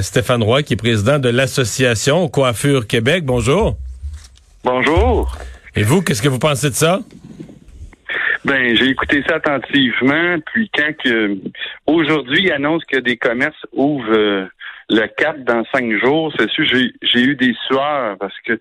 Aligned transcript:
Stéphane 0.00 0.42
Roy, 0.42 0.62
qui 0.62 0.74
est 0.74 0.76
président 0.76 1.18
de 1.18 1.28
l'association 1.28 2.28
Coiffure 2.28 2.86
Québec. 2.86 3.24
Bonjour. 3.24 3.76
Bonjour. 4.64 5.36
Et 5.74 5.82
vous, 5.82 6.02
qu'est-ce 6.02 6.22
que 6.22 6.28
vous 6.28 6.38
pensez 6.38 6.70
de 6.70 6.74
ça? 6.74 7.00
Ben, 8.44 8.76
j'ai 8.76 8.88
écouté 8.88 9.22
ça 9.28 9.36
attentivement, 9.36 10.36
puis 10.52 10.68
quand 10.76 10.92
que 11.02 11.36
aujourd'hui 11.86 12.42
il 12.42 12.52
annonce 12.52 12.84
que 12.84 12.98
des 12.98 13.16
commerces 13.16 13.64
ouvrent 13.72 14.12
euh, 14.12 14.46
le 14.90 15.06
cap 15.16 15.38
dans 15.44 15.62
cinq 15.72 15.96
jours, 16.00 16.32
c'est 16.36 16.50
sûr 16.50 16.64
j'ai, 16.64 16.92
j'ai 17.02 17.20
eu 17.20 17.36
des 17.36 17.54
sueurs 17.66 18.16
parce 18.18 18.34
que 18.44 18.58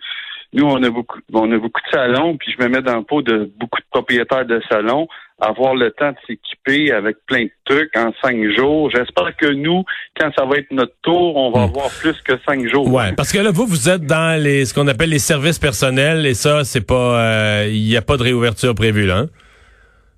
nous 0.54 0.66
on 0.66 0.82
a 0.84 0.90
beaucoup 0.90 1.20
on 1.34 1.52
a 1.52 1.58
beaucoup 1.58 1.82
de 1.82 1.92
salons, 1.92 2.38
puis 2.38 2.54
je 2.58 2.64
me 2.64 2.70
mets 2.70 2.82
dans 2.82 2.98
le 2.98 3.04
pot 3.04 3.22
de 3.22 3.52
beaucoup 3.58 3.80
de 3.80 3.86
propriétaires 3.92 4.46
de 4.46 4.62
salons 4.70 5.08
avoir 5.42 5.76
le 5.76 5.92
temps 5.92 6.12
de 6.12 6.18
s'équiper 6.28 6.92
avec 6.92 7.18
plein 7.26 7.46
de 7.46 7.52
trucs 7.66 7.96
en 7.98 8.12
cinq 8.24 8.38
jours. 8.56 8.92
J'espère 8.92 9.36
que 9.36 9.48
nous, 9.48 9.84
quand 10.20 10.30
ça 10.38 10.46
va 10.46 10.58
être 10.58 10.72
notre 10.72 10.94
tour, 11.02 11.36
on 11.36 11.52
va 11.52 11.62
hmm. 11.62 11.70
avoir 11.70 11.90
plus 11.90 12.16
que 12.22 12.34
cinq 12.48 12.68
jours. 12.68 12.88
Ouais, 12.88 13.12
parce 13.14 13.32
que 13.32 13.40
là, 13.40 13.52
vous, 13.52 13.66
vous 13.66 13.90
êtes 13.90 14.06
dans 14.06 14.42
les 14.42 14.66
ce 14.66 14.74
qu'on 14.74 14.88
appelle 14.88 15.10
les 15.10 15.20
services 15.20 15.60
personnels 15.60 16.26
et 16.26 16.36
ça, 16.36 16.64
c'est 16.64 16.86
pas, 16.86 17.66
il 17.66 17.70
euh, 17.70 17.88
n'y 17.88 17.98
a 17.98 18.02
pas 18.02 18.18
de 18.18 18.24
réouverture 18.24 18.76
prévue 18.76 19.08
là. 19.08 19.18
Hein? 19.18 19.28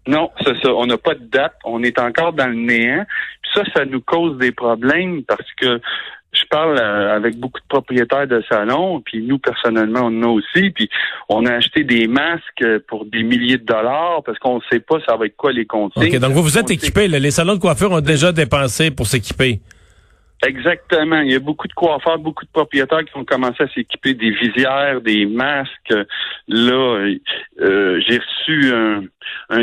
Non, 0.08 0.32
c'est 0.44 0.58
ça. 0.62 0.74
On 0.74 0.86
n'a 0.86 0.98
pas 0.98 1.16
de 1.16 1.26
date. 1.26 1.54
On 1.64 1.84
est 1.84 2.00
encore 2.00 2.34
dans 2.34 2.48
le 2.48 2.56
néant. 2.56 3.06
Puis 3.42 3.52
ça, 3.56 3.64
ça 3.76 3.86
nous 3.86 4.02
cause 4.02 4.38
des 4.38 4.52
problèmes 4.52 5.24
parce 5.24 5.52
que 5.54 5.80
je 6.34 6.44
parle 6.50 6.80
euh, 6.80 7.16
avec 7.16 7.38
beaucoup 7.38 7.60
de 7.60 7.68
propriétaires 7.68 8.28
de 8.28 8.44
salons, 8.50 9.02
puis 9.02 9.22
nous, 9.22 9.38
personnellement, 9.38 10.02
on 10.06 10.20
en 10.20 10.24
a 10.24 10.28
aussi, 10.28 10.72
puis 10.72 10.90
on 11.30 11.46
a 11.46 11.54
acheté 11.54 11.84
des 11.84 12.08
masques 12.08 12.66
pour 12.88 13.06
des 13.06 13.24
milliers 13.24 13.58
de 13.58 13.66
dollars 13.66 14.24
parce 14.26 14.40
qu'on 14.40 14.56
ne 14.56 14.62
sait 14.72 14.80
pas 14.80 14.98
ça 15.08 15.16
va 15.16 15.28
être 15.28 15.38
quoi 15.38 15.52
les 15.52 15.66
consignes. 15.66 16.16
OK, 16.16 16.20
donc 16.20 16.32
vous 16.32 16.44
vous 16.44 16.58
êtes 16.58 16.72
équipés. 16.72 17.08
Les 17.08 17.32
salons 17.32 17.56
de 17.56 17.60
coiffure 17.60 17.92
ont 17.92 18.02
déjà 18.02 18.32
dépensé 18.32 18.90
pour 18.90 19.06
s'équiper. 19.06 19.60
Exactement. 20.46 21.22
Il 21.22 21.32
y 21.32 21.36
a 21.36 21.40
beaucoup 21.40 21.68
de 21.68 21.74
coiffeurs, 21.74 22.20
beaucoup 22.20 22.44
de 22.44 22.50
propriétaires 22.52 23.06
qui 23.06 23.16
ont 23.18 23.24
commencé 23.24 23.64
à 23.64 23.68
s'équiper 23.70 24.14
des 24.14 24.32
visières, 24.32 25.00
des 25.02 25.26
masques. 25.26 25.94
Là, 26.48 27.08
euh, 27.62 28.02
j'ai 28.06 28.18
reçu 28.18 28.74
un, 28.74 29.04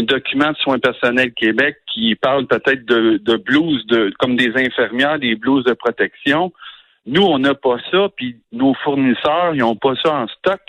document 0.02 0.52
de 0.52 0.56
soins 0.56 0.78
personnels 0.78 1.32
Québec 1.32 1.76
qui 1.92 2.14
parle 2.14 2.46
peut-être 2.46 2.84
de, 2.84 3.18
de 3.18 3.36
blouses, 3.36 3.86
de, 3.86 4.12
comme 4.18 4.36
des 4.36 4.52
infirmières, 4.56 5.18
des 5.18 5.34
blouses 5.34 5.64
de 5.64 5.72
protection. 5.72 6.52
Nous, 7.06 7.22
on 7.22 7.38
n'a 7.38 7.54
pas 7.54 7.76
ça, 7.90 8.08
puis 8.14 8.36
nos 8.52 8.74
fournisseurs, 8.74 9.54
ils 9.54 9.60
n'ont 9.60 9.76
pas 9.76 9.94
ça 10.02 10.14
en 10.14 10.26
stock. 10.28 10.60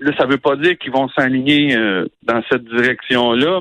là, 0.00 0.12
ça 0.18 0.26
veut 0.26 0.38
pas 0.38 0.56
dire 0.56 0.76
qu'ils 0.78 0.92
vont 0.92 1.08
s'aligner 1.16 1.76
euh, 1.76 2.06
dans 2.22 2.42
cette 2.50 2.64
direction-là 2.64 3.60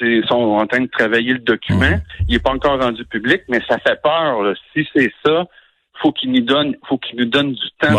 ils 0.00 0.26
sont 0.26 0.34
en 0.34 0.66
train 0.66 0.80
de 0.80 0.90
travailler 0.90 1.32
le 1.32 1.38
document. 1.40 1.90
Mhm. 1.90 2.02
Il 2.28 2.34
n'est 2.34 2.40
pas 2.40 2.52
encore 2.52 2.80
rendu 2.80 3.04
public, 3.04 3.42
mais 3.48 3.60
ça 3.68 3.78
fait 3.78 4.00
peur. 4.02 4.54
Si 4.72 4.86
c'est 4.94 5.12
ça, 5.24 5.46
faut 6.00 6.12
qu'il 6.12 6.32
nous 6.32 6.40
donne, 6.40 6.74
faut 6.88 6.98
qu'il 6.98 7.18
nous 7.18 7.24
donne 7.24 7.52
du 7.52 7.70
temps 7.80 7.94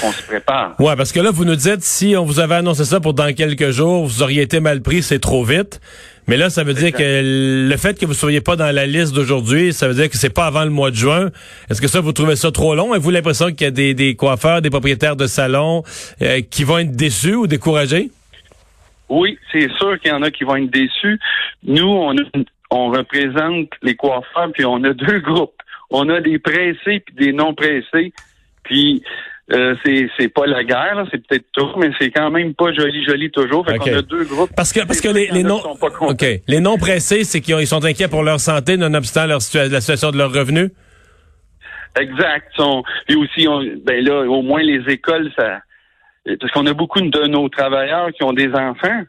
qu'on 0.00 0.12
se 0.12 0.22
prépare. 0.22 0.74
Ouais, 0.78 0.96
parce 0.96 1.12
que 1.12 1.20
là, 1.20 1.30
vous 1.30 1.44
nous 1.44 1.56
dites, 1.56 1.82
si 1.82 2.16
on 2.16 2.24
vous 2.24 2.40
avait 2.40 2.56
annoncé 2.56 2.84
ça 2.84 3.00
pour 3.00 3.14
dans 3.14 3.34
quelques 3.34 3.70
jours, 3.70 4.06
vous 4.06 4.22
auriez 4.22 4.42
été 4.42 4.60
mal 4.60 4.82
pris, 4.82 5.02
c'est 5.02 5.18
trop 5.18 5.44
vite. 5.44 5.80
Mais 6.28 6.36
là, 6.36 6.48
ça 6.48 6.62
veut 6.62 6.74
dire 6.74 6.92
que 6.92 7.68
le 7.68 7.76
fait 7.76 7.98
que 7.98 8.06
vous 8.06 8.14
soyez 8.14 8.40
pas 8.40 8.54
dans 8.54 8.72
la 8.72 8.86
liste 8.86 9.14
d'aujourd'hui, 9.14 9.72
ça 9.72 9.88
veut 9.88 9.94
dire 9.94 10.08
que 10.08 10.16
c'est 10.16 10.32
pas 10.32 10.46
avant 10.46 10.62
le 10.62 10.70
mois 10.70 10.90
de 10.90 10.96
juin. 10.96 11.30
Est-ce 11.68 11.80
que 11.80 11.88
ça, 11.88 12.00
vous 12.00 12.12
trouvez 12.12 12.36
ça 12.36 12.52
trop 12.52 12.74
long? 12.74 12.92
Avez-vous 12.92 13.10
l'impression 13.10 13.46
qu'il 13.46 13.62
y 13.62 13.66
a 13.66 13.94
des, 13.94 14.14
coiffeurs, 14.14 14.62
des 14.62 14.70
propriétaires 14.70 15.16
de 15.16 15.26
salons 15.26 15.82
euh, 16.22 16.40
qui 16.48 16.62
vont 16.62 16.78
être 16.78 16.94
déçus 16.94 17.34
ou 17.34 17.46
découragés? 17.48 18.10
Oui, 19.08 19.38
c'est 19.50 19.68
sûr 19.72 19.98
qu'il 19.98 20.12
y 20.12 20.14
en 20.14 20.22
a 20.22 20.30
qui 20.30 20.44
vont 20.44 20.54
être 20.54 20.70
déçus. 20.70 21.18
Nous, 21.64 21.88
on, 21.88 22.14
on 22.70 22.90
représente 22.90 23.70
les 23.82 23.96
coiffeurs, 23.96 24.52
puis 24.52 24.64
on 24.64 24.84
a 24.84 24.92
deux 24.92 25.18
groupes. 25.18 25.60
On 25.90 26.08
a 26.08 26.20
des 26.20 26.38
pressés 26.38 27.00
puis 27.00 27.14
des 27.18 27.32
non 27.32 27.54
pressés. 27.54 28.12
Puis 28.64 29.02
euh, 29.52 29.74
c'est 29.84 30.08
c'est 30.18 30.28
pas 30.28 30.46
la 30.46 30.62
guerre, 30.62 31.04
c'est 31.10 31.26
peut-être 31.26 31.46
tout, 31.52 31.70
mais 31.76 31.90
c'est 31.98 32.10
quand 32.10 32.30
même 32.30 32.54
pas 32.54 32.72
joli 32.72 33.04
joli 33.04 33.30
toujours. 33.30 33.66
Fait 33.66 33.78
qu'on 33.78 33.94
a 33.94 34.02
deux 34.02 34.24
groupes. 34.24 34.50
Parce 34.56 34.72
que 34.72 34.86
parce 34.86 35.00
que 35.00 35.08
les, 35.08 35.28
les 35.32 35.42
non 35.42 35.60
OK, 36.00 36.24
les 36.46 36.60
non 36.60 36.76
pressés, 36.76 37.24
c'est 37.24 37.40
qu'ils 37.40 37.66
sont 37.66 37.84
inquiets 37.84 38.08
pour 38.08 38.22
leur 38.22 38.40
santé 38.40 38.76
nonobstant 38.76 39.26
leur 39.26 39.40
la 39.54 39.80
situation 39.80 40.10
de 40.10 40.18
leurs 40.18 40.32
revenus? 40.32 40.70
Exact. 41.98 42.52
Puis 43.08 43.16
aussi, 43.16 43.48
ben 43.84 44.04
là, 44.04 44.22
au 44.22 44.42
moins 44.42 44.62
les 44.62 44.82
écoles, 44.92 45.30
ça 45.36 45.60
parce 46.38 46.52
qu'on 46.52 46.66
a 46.66 46.74
beaucoup 46.74 47.00
de 47.00 47.26
nos 47.26 47.48
travailleurs 47.48 48.12
qui 48.12 48.22
ont 48.22 48.32
des 48.32 48.52
enfants. 48.52 49.02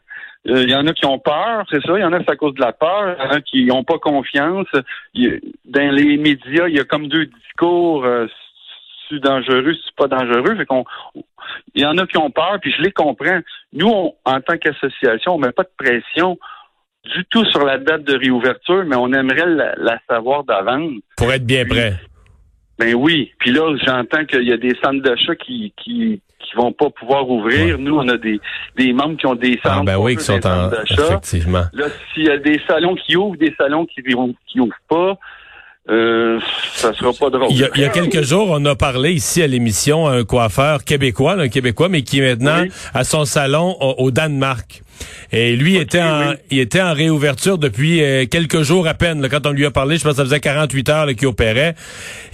Euh, 0.48 0.64
il 0.64 0.70
y 0.70 0.74
en 0.74 0.86
a 0.86 0.92
qui 0.92 1.06
ont 1.06 1.18
peur, 1.18 1.64
c'est 1.70 1.80
ça. 1.82 1.96
Il 1.96 2.00
y 2.00 2.04
en 2.04 2.12
a, 2.12 2.18
c'est 2.18 2.30
à 2.30 2.36
cause 2.36 2.54
de 2.54 2.60
la 2.60 2.72
peur. 2.72 3.16
Il 3.18 3.24
y 3.24 3.26
en 3.26 3.30
a 3.30 3.40
qui 3.40 3.64
n'ont 3.66 3.84
pas 3.84 3.98
confiance. 3.98 4.66
dans 5.14 5.94
les 5.94 6.16
médias, 6.16 6.68
il 6.68 6.76
y 6.76 6.80
a 6.80 6.84
comme 6.84 7.08
deux 7.08 7.26
discours. 7.26 8.04
Euh, 8.04 8.26
c'est 9.08 9.20
dangereux, 9.20 9.74
c'est 9.84 9.96
pas 9.96 10.08
dangereux. 10.08 10.56
Fait 10.56 10.66
qu'on, 10.66 10.84
il 11.74 11.82
y 11.82 11.86
en 11.86 11.96
a 11.98 12.06
qui 12.06 12.18
ont 12.18 12.30
peur, 12.30 12.58
puis 12.60 12.72
je 12.76 12.82
les 12.82 12.92
comprends. 12.92 13.40
Nous, 13.72 14.14
en 14.24 14.40
tant 14.40 14.56
qu'association, 14.56 15.34
on 15.34 15.38
met 15.38 15.52
pas 15.52 15.64
de 15.64 15.72
pression 15.76 16.38
du 17.04 17.24
tout 17.30 17.44
sur 17.46 17.64
la 17.64 17.78
date 17.78 18.04
de 18.04 18.16
réouverture, 18.16 18.84
mais 18.86 18.96
on 18.96 19.12
aimerait 19.12 19.46
la, 19.46 19.98
savoir 20.08 20.44
d'avance. 20.44 20.92
Pour 21.16 21.32
être 21.32 21.44
bien 21.46 21.64
prêt. 21.64 21.94
Ben 22.78 22.94
oui. 22.94 23.32
Puis 23.38 23.50
là, 23.50 23.76
j'entends 23.84 24.24
qu'il 24.24 24.48
y 24.48 24.52
a 24.52 24.56
des 24.56 24.74
centres 24.82 25.02
d'achat 25.02 25.34
qui, 25.36 25.72
qui, 25.76 26.20
qui 26.42 26.56
vont 26.56 26.72
pas 26.72 26.90
pouvoir 26.90 27.28
ouvrir. 27.28 27.78
Nous, 27.78 27.96
on 27.96 28.08
a 28.08 28.16
des, 28.16 28.40
des 28.76 28.92
membres 28.92 29.16
qui 29.16 29.26
ont 29.26 29.34
des 29.34 29.58
ah, 29.64 29.68
centres, 29.68 29.80
ah 29.82 29.84
ben 29.84 29.96
oui, 29.98 30.16
qui 30.16 30.24
sont 30.24 30.46
en 30.46 30.70
effectivement. 30.90 31.64
Là, 31.72 31.86
s'il 32.12 32.24
y 32.24 32.30
a 32.30 32.38
des 32.38 32.60
salons 32.66 32.94
qui 32.94 33.16
ouvrent, 33.16 33.36
des 33.36 33.54
salons 33.56 33.86
qui 33.86 34.02
qui 34.02 34.60
ouvrent 34.60 34.74
pas, 34.88 35.18
euh, 35.90 36.38
ça 36.74 36.92
sera 36.92 37.12
pas 37.12 37.30
drôle. 37.30 37.50
Il 37.50 37.58
y, 37.58 37.84
a, 37.84 37.88
quelques 37.88 38.22
jours, 38.22 38.48
on 38.50 38.64
a 38.66 38.76
parlé 38.76 39.12
ici 39.12 39.42
à 39.42 39.48
l'émission 39.48 40.06
à 40.06 40.12
un 40.12 40.24
coiffeur 40.24 40.84
québécois, 40.84 41.34
un 41.34 41.48
québécois, 41.48 41.88
mais 41.88 42.02
qui 42.02 42.20
est 42.20 42.34
maintenant 42.34 42.64
à 42.94 43.04
son 43.04 43.24
salon 43.24 43.76
au 43.80 44.10
Danemark. 44.10 44.82
Et 45.32 45.56
lui 45.56 45.76
était 45.76 46.02
en, 46.02 46.34
il 46.50 46.58
était 46.58 46.82
en 46.82 46.92
réouverture 46.92 47.56
depuis 47.56 48.02
euh, 48.02 48.26
quelques 48.26 48.62
jours 48.62 48.86
à 48.86 48.94
peine. 48.94 49.26
quand 49.30 49.46
on 49.46 49.50
lui 49.50 49.64
a 49.64 49.70
parlé, 49.70 49.96
je 49.96 50.02
pense 50.02 50.12
que 50.12 50.16
ça 50.18 50.24
faisait 50.24 50.40
48 50.40 50.88
heures 50.90 51.06
qu'il 51.14 51.26
opérait. 51.26 51.74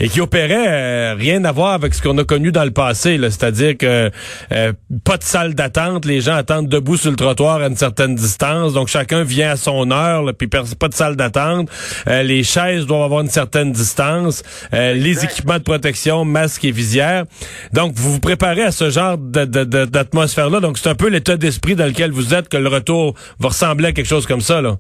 Et 0.01 0.09
qui 0.09 0.21
opérait 0.21 0.67
euh, 0.67 1.15
rien 1.17 1.45
à 1.45 1.53
voir 1.53 1.75
avec 1.75 1.95
ce 1.95 2.03
qu'on 2.03 2.19
a 2.19 2.25
connu 2.25 2.51
dans 2.51 2.65
le 2.65 2.73
passé. 2.73 3.19
C'est-à-dire 3.21 3.77
que 3.77 4.11
euh, 4.53 4.73
pas 5.05 5.17
de 5.17 5.23
salle 5.23 5.55
d'attente, 5.55 6.05
les 6.07 6.21
gens 6.21 6.35
attendent 6.35 6.69
debout 6.69 6.97
sur 6.97 7.11
le 7.11 7.17
trottoir 7.17 7.61
à 7.61 7.69
une 7.69 7.77
certaine 7.77 8.15
distance. 8.17 8.73
Donc 8.73 8.89
chacun 8.89 9.23
vient 9.23 9.53
à 9.53 9.57
son 9.57 9.91
heure, 9.93 10.25
puis 10.37 10.49
pas 10.49 10.89
de 10.89 10.95
salle 10.95 11.17
d'attente. 11.17 11.69
les 12.07 12.43
chaises 12.43 12.87
doivent 12.87 13.03
avoir 13.03 13.21
une 13.21 13.31
certaine 13.31 13.73
distance. 13.73 14.43
les 14.73 15.25
équipements 15.25 15.59
de 15.59 15.63
protection, 15.63 16.25
masques 16.25 16.65
et 16.65 16.73
visières. 16.73 17.25
Donc 17.73 17.93
vous 17.95 18.13
vous 18.13 18.21
préparez 18.21 18.63
à 18.63 18.73
ce 18.73 18.91
genre 18.91 19.19
d'atmosphère-là. 19.19 20.61
Donc 20.61 20.79
c'est 20.79 20.89
un 20.89 20.95
peu 20.95 21.09
l'état 21.09 21.37
d'esprit 21.37 21.77
dans 21.77 21.87
lequel 21.87 22.11
vous 22.11 22.35
êtes 22.35 22.49
le 22.59 22.69
retour 22.69 23.15
va 23.39 23.49
ressembler 23.49 23.89
à 23.89 23.93
quelque 23.93 24.07
chose 24.07 24.27
comme 24.27 24.41
ça, 24.41 24.61
là. 24.61 24.77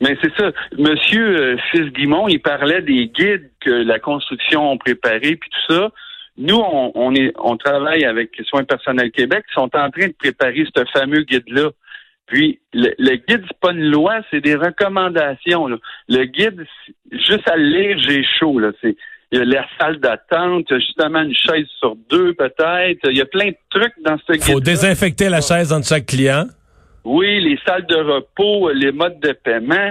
Mais 0.00 0.16
c'est 0.22 0.32
ça. 0.36 0.50
Monsieur 0.76 1.40
euh, 1.40 1.56
Fils-Guimont, 1.70 2.28
il 2.28 2.40
parlait 2.40 2.82
des 2.82 3.06
guides 3.06 3.50
que 3.60 3.70
la 3.70 3.98
construction 3.98 4.72
a 4.72 4.76
préparés, 4.76 5.36
puis 5.36 5.50
tout 5.50 5.74
ça. 5.74 5.90
Nous, 6.36 6.60
on, 6.60 7.14
est, 7.14 7.32
on 7.38 7.56
travaille 7.56 8.04
avec 8.04 8.30
Soins 8.48 8.64
personnels 8.64 9.12
Québec, 9.12 9.44
qui 9.46 9.54
sont 9.54 9.70
en 9.76 9.90
train 9.90 10.08
de 10.08 10.14
préparer 10.18 10.66
ce 10.74 10.84
fameux 10.92 11.22
guide-là. 11.22 11.70
Puis, 12.26 12.58
le, 12.72 13.16
guide, 13.28 13.44
c'est 13.46 13.60
pas 13.60 13.70
une 13.70 13.88
loi, 13.90 14.16
c'est 14.30 14.40
des 14.40 14.56
recommandations. 14.56 15.68
Le 16.08 16.24
guide, 16.24 16.66
juste 17.12 17.48
à 17.48 17.56
le 17.56 17.64
lire, 17.64 17.98
j'ai 18.00 18.24
chaud. 18.40 18.58
Là. 18.58 18.72
C'est, 18.80 18.96
il 19.30 19.38
y 19.38 19.42
a 19.42 19.44
la 19.44 19.66
salle 19.78 19.98
d'attente, 20.00 20.66
justement 20.70 21.22
une 21.22 21.34
chaise 21.34 21.66
sur 21.78 21.96
deux 22.10 22.34
peut-être. 22.34 23.00
Il 23.10 23.16
y 23.16 23.20
a 23.20 23.26
plein 23.26 23.48
de 23.48 23.56
trucs 23.70 23.94
dans 24.04 24.16
ce 24.26 24.32
guide. 24.32 24.42
Faut 24.42 24.60
désinfecter 24.60 25.28
la 25.28 25.40
chaise 25.40 25.72
entre 25.72 25.86
chaque 25.86 26.06
client. 26.06 26.46
Oui, 27.04 27.40
les 27.40 27.58
salles 27.66 27.86
de 27.86 27.96
repos, 27.96 28.70
les 28.72 28.90
modes 28.90 29.20
de 29.20 29.32
paiement, 29.32 29.90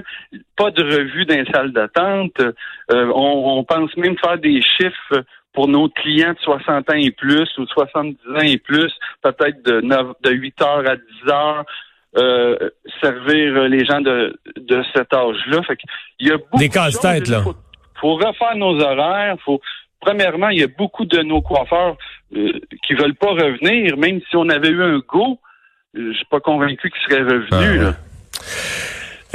pas 0.55 0.71
de 0.71 0.83
revue 0.83 1.25
dans 1.25 1.35
les 1.35 1.51
salles 1.51 1.71
d'attente. 1.71 2.39
Euh, 2.39 3.11
on, 3.13 3.63
pense 3.63 3.95
même 3.97 4.17
faire 4.17 4.39
des 4.39 4.61
chiffres 4.61 5.23
pour 5.53 5.67
nos 5.67 5.89
clients 5.89 6.33
de 6.33 6.39
60 6.39 6.89
ans 6.89 6.93
et 6.95 7.11
plus 7.11 7.47
ou 7.59 7.67
70 7.67 8.17
ans 8.35 8.39
et 8.39 8.57
plus, 8.57 8.91
peut-être 9.21 9.63
de, 9.63 9.81
9, 9.81 10.07
de 10.23 10.31
8 10.31 10.61
heures 10.63 10.89
à 10.89 10.95
10 10.95 11.03
heures. 11.31 11.65
Euh, 12.15 12.69
servir 13.01 13.63
les 13.63 13.85
gens 13.85 13.99
de, 13.99 14.39
de 14.55 14.83
cet 14.95 15.11
âge-là. 15.15 15.63
Fait 15.63 15.79
il 16.19 16.27
y 16.27 16.31
a 16.31 16.37
beaucoup 16.37 16.57
des 16.57 16.69
casse-têtes, 16.69 17.27
là. 17.27 17.41
Faut, 17.41 17.55
faut 17.99 18.15
refaire 18.15 18.55
nos 18.55 18.79
horaires. 18.79 19.35
Faut, 19.43 19.59
premièrement, 19.99 20.49
il 20.49 20.59
y 20.59 20.63
a 20.63 20.67
beaucoup 20.67 21.05
de 21.05 21.23
nos 21.23 21.41
coiffeurs 21.41 21.97
euh, 22.35 22.51
qui 22.85 22.93
veulent 22.93 23.15
pas 23.15 23.31
revenir, 23.31 23.97
même 23.97 24.19
si 24.29 24.35
on 24.35 24.47
avait 24.49 24.69
eu 24.69 24.83
un 24.83 24.99
go 24.99 25.39
je 25.93 26.13
suis 26.13 26.25
pas 26.25 26.39
convaincu 26.39 26.89
qu'il 26.89 27.01
serait 27.09 27.23
revenu. 27.23 27.85
Ah, 27.85 27.93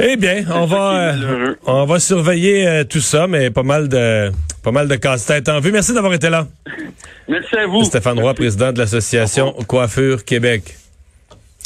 eh 0.01 0.15
bien, 0.15 0.45
on 0.53 0.65
va 0.65 1.13
euh, 1.13 1.55
on 1.65 1.85
va 1.85 1.99
surveiller 1.99 2.65
euh, 2.65 2.83
tout 2.85 3.01
ça, 3.01 3.27
mais 3.27 3.49
pas 3.49 3.63
mal 3.63 3.89
de 3.89 4.31
pas 4.63 4.71
mal 4.71 4.87
de 4.87 4.95
casse-tête 4.95 5.49
en 5.49 5.59
vue. 5.59 5.71
Merci 5.71 5.93
d'avoir 5.93 6.13
été 6.13 6.29
là. 6.29 6.47
Merci 7.27 7.57
à 7.57 7.67
vous. 7.67 7.83
Stéphane 7.83 8.19
Roy, 8.19 8.33
président 8.33 8.71
de 8.71 8.79
l'association 8.79 9.51
Coiffure 9.67 10.23
Québec. 10.23 10.75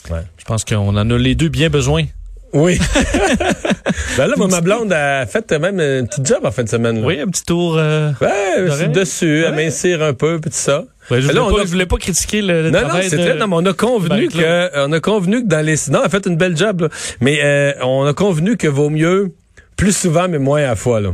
Ouais. 0.09 0.23
Je 0.37 0.45
pense 0.45 0.65
qu'on 0.65 0.97
en 0.97 1.09
a 1.09 1.17
les 1.17 1.35
deux 1.35 1.49
bien 1.49 1.69
besoin. 1.69 2.05
Oui. 2.53 2.79
ben 4.17 4.27
là, 4.27 4.35
moi, 4.37 4.47
ma 4.47 4.61
blonde 4.61 4.93
a 4.93 5.25
fait 5.25 5.51
même 5.53 5.79
un 5.79 6.05
petit 6.05 6.21
job 6.23 6.39
en 6.43 6.51
fin 6.51 6.63
de 6.63 6.69
semaine. 6.69 7.01
Là. 7.01 7.07
Oui, 7.07 7.19
un 7.19 7.27
petit 7.27 7.43
tour. 7.43 7.77
Euh, 7.77 8.11
ouais, 8.21 8.87
dessus, 8.89 9.45
à 9.45 9.51
mincir 9.51 10.03
un 10.03 10.13
peu, 10.13 10.39
puis 10.39 10.51
tout 10.51 10.57
ça. 10.57 10.83
Ouais, 11.09 11.19
je, 11.19 11.27
voulais 11.27 11.39
là, 11.39 11.49
pas, 11.49 11.61
a... 11.61 11.65
je 11.65 11.71
voulais 11.71 11.85
pas 11.85 11.97
critiquer 11.97 12.41
le, 12.41 12.63
le 12.63 12.69
non, 12.69 12.81
travail 12.81 13.03
non, 13.03 13.09
c'est 13.09 13.17
très. 13.17 13.35
Non, 13.35 13.47
mais 13.47 13.55
on 13.55 13.65
a 13.65 13.73
convenu 13.73 14.27
que, 14.29 14.85
on 14.85 14.91
a 14.91 14.99
convenu 14.99 15.43
que 15.43 15.47
dans 15.47 15.65
les. 15.65 15.75
Non, 15.89 15.99
elle 15.99 16.05
a 16.05 16.09
fait 16.09 16.25
une 16.27 16.37
belle 16.37 16.55
job. 16.55 16.81
Là. 16.81 16.89
Mais 17.19 17.39
euh, 17.43 17.73
on 17.81 18.05
a 18.05 18.13
convenu 18.13 18.55
que 18.55 18.67
vaut 18.67 18.89
mieux 18.89 19.33
plus 19.75 19.95
souvent 19.95 20.27
mais 20.27 20.39
moins 20.39 20.61
à 20.61 20.67
la 20.67 20.75
fois. 20.75 21.01
Là. 21.01 21.13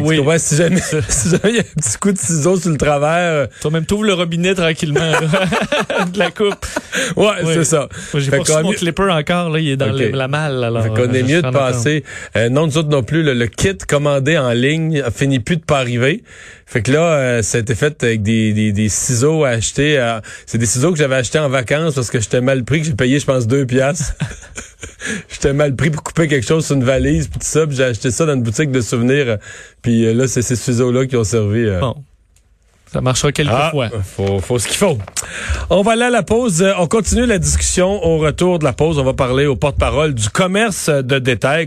Oui. 0.00 0.20
Tu 0.22 0.38
si 0.38 0.56
jamais 0.56 0.80
si 1.08 1.30
jamais 1.30 1.50
il 1.50 1.54
y 1.56 1.58
a 1.58 1.62
un 1.62 1.80
petit 1.80 1.98
coup 1.98 2.12
de 2.12 2.18
ciseau 2.18 2.56
sur 2.56 2.70
le 2.70 2.76
travers. 2.76 3.32
Euh, 3.32 3.46
Toi-même, 3.60 3.86
t'ouvres 3.86 4.04
le 4.04 4.14
robinet 4.14 4.54
tranquillement 4.54 5.00
de 6.12 6.18
la 6.18 6.30
coupe. 6.30 6.66
Ouais, 7.16 7.34
c'est 7.44 7.64
ça. 7.64 7.88
J'ai 8.14 8.30
pas 8.30 8.38
reçu 8.38 8.52
mon 8.62 8.72
clipper 8.72 9.10
encore, 9.10 9.50
là, 9.50 9.58
il 9.58 9.70
est 9.70 9.76
dans 9.76 9.92
okay. 9.92 10.10
le, 10.10 10.18
la 10.18 10.28
malle. 10.28 10.64
Alors, 10.64 10.82
fait 10.82 10.88
qu'on 10.90 11.12
est 11.12 11.22
mieux 11.22 11.42
de 11.42 11.50
passer. 11.50 12.04
Euh, 12.36 12.48
non, 12.48 12.66
nous 12.66 12.78
autres 12.78 12.88
non 12.88 13.02
plus, 13.02 13.22
le, 13.22 13.34
le, 13.34 13.46
kit 13.46 13.76
commandé 13.88 14.38
en 14.38 14.52
ligne 14.52 15.00
a 15.00 15.10
fini 15.10 15.40
plus 15.40 15.56
de 15.56 15.64
pas 15.64 15.78
arriver. 15.78 16.22
Fait 16.66 16.82
que 16.82 16.92
là, 16.92 17.12
euh, 17.12 17.42
ça 17.42 17.58
a 17.58 17.60
été 17.60 17.74
fait 17.74 18.02
avec 18.02 18.22
des, 18.22 18.52
des, 18.52 18.72
des 18.72 18.88
ciseaux 18.88 19.44
achetés. 19.44 19.98
À... 19.98 20.22
C'est 20.46 20.58
des 20.58 20.66
ciseaux 20.66 20.92
que 20.92 20.98
j'avais 20.98 21.16
achetés 21.16 21.38
en 21.38 21.48
vacances 21.48 21.94
parce 21.94 22.10
que 22.10 22.20
j'étais 22.20 22.40
mal 22.40 22.64
pris, 22.64 22.80
que 22.80 22.86
j'ai 22.86 22.94
payé, 22.94 23.20
je 23.20 23.26
pense, 23.26 23.46
deux 23.46 23.66
piastres. 23.66 24.14
j'étais 25.28 25.52
mal 25.52 25.74
pris 25.76 25.90
pour 25.90 26.02
couper 26.02 26.28
quelque 26.28 26.46
chose 26.46 26.66
sur 26.66 26.76
une 26.76 26.84
valise, 26.84 27.28
puis 27.28 27.38
tout 27.38 27.46
ça. 27.46 27.66
Puis 27.66 27.76
j'ai 27.76 27.84
acheté 27.84 28.10
ça 28.10 28.26
dans 28.26 28.34
une 28.34 28.42
boutique 28.42 28.70
de 28.70 28.80
souvenirs. 28.80 29.38
Puis 29.82 30.06
euh, 30.06 30.14
là, 30.14 30.28
c'est 30.28 30.42
ces 30.42 30.56
ciseaux-là 30.56 31.06
qui 31.06 31.16
ont 31.16 31.24
servi. 31.24 31.64
Euh... 31.64 31.80
Bon. 31.80 31.96
Ça 32.92 33.00
marchera 33.00 33.32
quelques 33.32 33.50
ah, 33.52 33.70
fois. 33.72 33.88
Faut, 34.16 34.38
faut 34.38 34.58
ce 34.58 34.68
qu'il 34.68 34.76
faut. 34.76 34.96
On 35.70 35.82
va 35.82 35.92
aller 35.92 36.04
à 36.04 36.10
la 36.10 36.22
pause. 36.22 36.64
On 36.78 36.86
continue 36.86 37.26
la 37.26 37.38
discussion 37.38 38.02
au 38.02 38.18
retour 38.18 38.60
de 38.60 38.64
la 38.64 38.72
pause. 38.72 38.98
On 38.98 39.04
va 39.04 39.12
parler 39.12 39.46
au 39.46 39.56
porte-parole 39.56 40.14
du 40.14 40.28
commerce 40.30 40.88
de 40.88 41.18
détail. 41.18 41.64